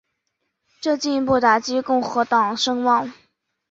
[0.81, 3.13] 这进一步打击共和党声望。